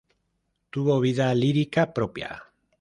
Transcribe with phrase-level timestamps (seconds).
[0.71, 2.41] Tuvo vida lírica propia.